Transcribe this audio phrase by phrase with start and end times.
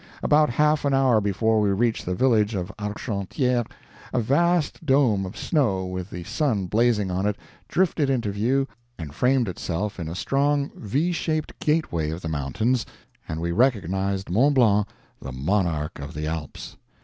[0.23, 3.67] About half an hour before we reached the village of Argentière
[4.11, 7.35] a vast dome of snow with the sun blazing on it
[7.67, 8.67] drifted into view
[8.97, 12.83] and framed itself in a strong V shaped gateway of the mountains,
[13.29, 14.87] and we recognized Mont Blanc,
[15.21, 16.77] the "monarch of the Alps."